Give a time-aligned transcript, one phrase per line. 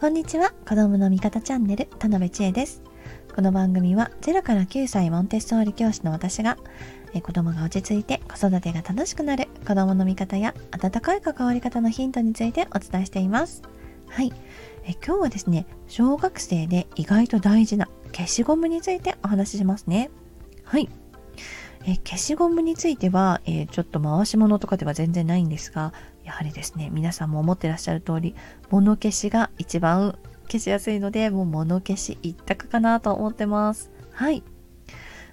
[0.00, 0.54] こんにちは。
[0.66, 2.82] 子供の味方チャンネル田辺千恵です。
[3.34, 6.56] この番組は0から9歳モンテッソーリ教師の私が
[7.22, 13.60] 子供が落ち着いて子育てが楽しくなる子供の味方や温かい関わり方のヒントについてお伝えしています。
[14.08, 14.32] はい。
[14.84, 20.08] え今日はですね小学生で意外と大事な消しゴムについてお話ししますね。
[20.64, 20.88] はい。
[21.84, 25.92] え消しゴムについては、えー、ちょっと回し物とかでは全然ないんですが
[26.30, 28.36] やはりですね皆さんも思ってらっしゃる通り
[28.70, 33.90] 物消しが一番消しやすいのでもう物消し一択かなと思ってます。
[34.12, 34.44] はい。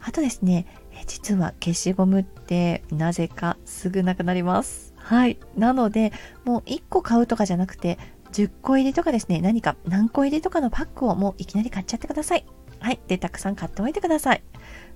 [0.00, 0.66] あとですね
[1.06, 4.92] 実は消しゴムってなぜかすぐなくなります。
[4.96, 5.38] はい。
[5.56, 6.12] なので
[6.44, 7.98] もう1個買うとかじゃなくて
[8.32, 12.44] 10個入りとかですね何か何個入りとかのパックをもういきなり買っちゃってください。
[12.80, 13.00] はい。
[13.08, 14.42] でたくさん買っておいてください。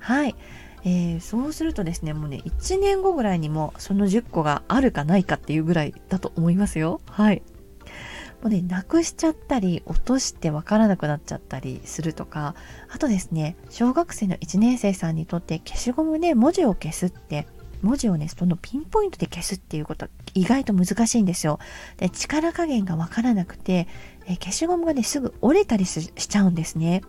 [0.00, 0.34] はい。
[0.84, 7.00] えー、そうするとですね、もうね、1年後ぐらいにもその10個があるかないかっていうぐらいだと思いますよ。
[7.06, 7.42] はい。
[8.42, 12.54] もうね、なくしちゃったり、落としてわからなくなっちゃったりするとか、
[12.90, 17.46] あとですね、小学生の1年生さんにとって消しゴムで文字を消すって、
[17.80, 21.58] 文字をね、そのピンポイントで消すっていうことは意外と難しいんですよ。
[21.96, 23.88] で、力加減がわからなくて、
[24.26, 27.00] え消しゴムがね、すぐ折れたりしちゃうんですね。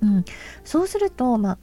[0.00, 0.24] うん。
[0.64, 1.58] そうすると、まあ、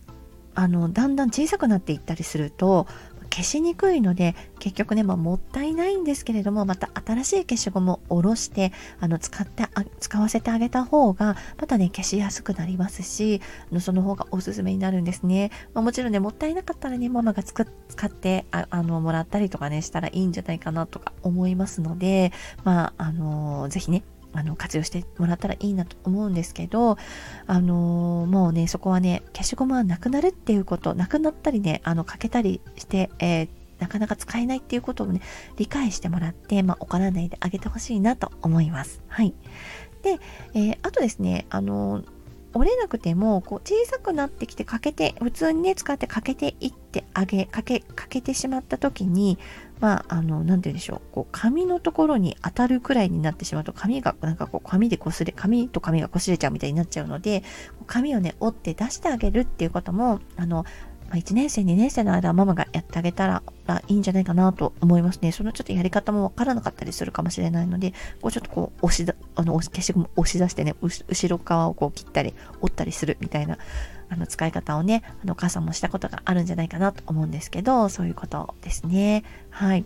[0.55, 2.87] あのだんだん小さくなっていったりすると
[3.35, 9.65] 消しにくいので結局ね、まあ、もったいないんですけれどもまた新しい消しゴムを下ろしてあの使って
[9.99, 22.31] 使わせてあげた方がまたね消しやすくなりますしあのその方がおすすめになるんですね、まあ、もちろんねもったいなかったらねママがつく使ってああのもらったりとかねしたらいいんじゃないかなとか思いますので
[22.63, 24.03] まああのぜひね
[24.35, 26.97] あの活用してもらったらいいなと思うんですけど、
[27.47, 35.21] あのー、もうね、そこはね、消しゴムはなくなるっていうこと、なくなったりね、あの、かけたりして、えー、なかなか使えないっていうことをね、
[35.57, 39.01] 理解してもらって、まあ、怒らないであげてほしいなと思います。
[39.07, 39.33] はい。
[40.03, 40.19] で、
[40.53, 42.14] えー、あとですね、あのー
[42.55, 49.37] 折れなくてもこう小さくなってきて欠けて普通にね使って欠けていってあげかけかけてしまった時に
[49.81, 57.43] まああの何て言うんでしょうこう紙のところに当たるくらいになってしまうと紙がなんかこう紙で擦れ紙と紙が擦れちゃうみたいになっちゃうので
[57.87, 60.63] 紙をね折って出してあげるっていうこともあの
[61.09, 63.43] ま1年生、2年生の間はママがやってあげたら
[63.87, 65.31] いいんじゃないかなと思いますね。
[65.31, 73.57] そのちょっとやり方もわからなかったりするかもしれないので、こうちょっとこう押しだ、あの、消しゴム押し出してね、後ろ側をこう切ったり折ったりするみたいな、
[74.09, 79.23] あの、使い方をね、あの、お母さんもしたことがあるんじゃないかなと思うんですけど、そういうことですね。
[79.49, 79.85] はい。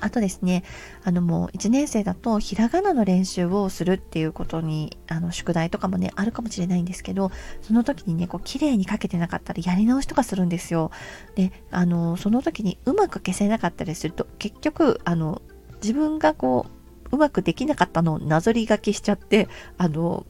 [0.00, 0.64] あとですね、
[1.04, 7.30] あのもう1年生だとひらがなの練習をするっていうことに、あの宿題とかもね、あるかもしれないんですけど、
[7.62, 10.90] その時にね、こう綺麗に書けてなかったらやり直しとかするんですよ。
[11.34, 15.42] で、あの、その時にうまく消せなかったりすると、結局、あの、
[15.82, 16.66] 自分がこ
[17.12, 20.26] う、うまくできなかったのをなぞり書きしちゃって、あの、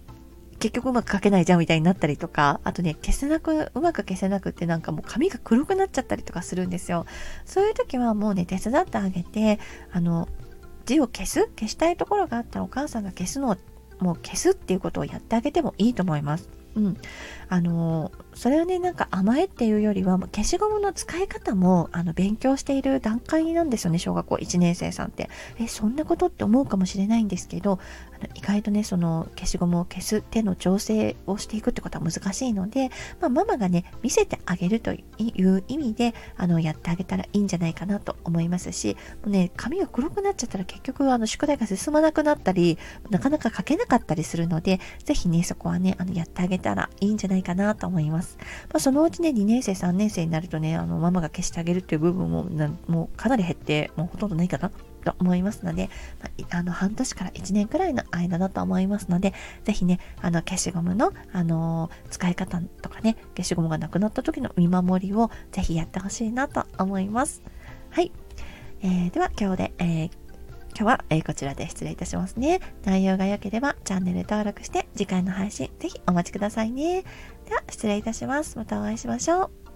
[0.60, 7.06] 結局うまく書けないじゃんみたいになったりとか、あとね、消せなく、うまく消せなくってなんかもう髪が黒くなっちゃったりとかするんですよ。
[7.44, 9.58] そういう時はもうね、手伝ってあげて、
[9.90, 10.28] あの、
[10.86, 11.48] 字を消す？
[11.58, 13.56] 消したいところがあったらお母さんが消すのを
[14.00, 16.48] もう消すっていうことをやってあげてもいいと思います。
[16.74, 16.96] うん。
[17.48, 25.28] あのそれはね、なんか甘えっていうよりは、消しゴムの使い方も、あの、勉強している段階なんですよね、小学校1年生さんって。
[25.58, 27.78] え、そんなことって思うかもしれないんですけど、
[28.12, 42.78] あの意外とね、その、消しゴムを消す手の調整をしていくってことは難しいので、まあ、ママがね、見せてあげるという意味で、あの、やってあげたらいいんじゃないかなと思いますし、もうね、髪が黒くなっちゃったら結局、あの、宿題が進まなくなったり、
[43.10, 48.19] なかなか書けなかったりするので、ぜひね、そこはね、あの、やってあげたらいいんじゃないかなと思います。
[48.20, 48.26] ま
[48.74, 52.44] あ、そのうちね、2年生、3年生になるとね、あの、ママが消してあげるっていう部分も、
[52.88, 54.70] もうかなり減って、もうほとんどないかな？
[55.04, 55.88] と思いますので、
[56.50, 59.32] まあ、の、半年から1年くらいの間だと思いますので、
[59.64, 67.42] ぜひね、あの、消しゴムの、あの使い方とかね、消しゴムがなくなった時の見守りをぜひやってほしいなと思います。
[67.90, 68.12] はい。
[68.82, 70.19] えー、では、今日で、えー
[70.80, 72.58] 今日は、えー、こちらで失礼いたしますね。
[72.84, 77.04] 内容が良ければチャンネル登録して次回の配信ぜひお待ちくださいね。
[77.44, 78.56] では失礼いたします。
[78.56, 79.69] またお会いしましょう。